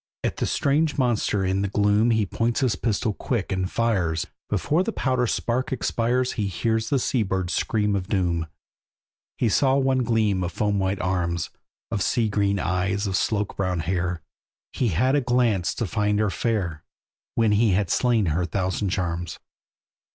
[0.23, 4.81] At that strange monster in the gloom He points his pistol quick, and fires; Before
[4.81, 8.47] the powder spark expires He hears a sea bird's scream of doom.
[9.37, 11.51] He saw one gleam of foam white arms,
[11.91, 14.23] Of sea green eyes, of sloak brown hair;
[14.73, 16.83] He had a glance to find her fair,
[17.35, 19.37] When he had slain her thousand charms.